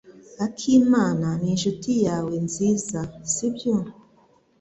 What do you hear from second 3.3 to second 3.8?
sibyo?